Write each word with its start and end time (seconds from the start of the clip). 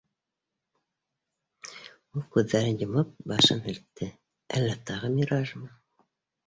Ул, 1.67 2.25
күҙҙәрен 2.37 2.81
йомоп, 2.87 3.15
башын 3.33 3.65
һелкте, 3.69 4.13
«...әллә 4.59 4.77
тағы 4.91 5.15
миражмы?» 5.21 5.73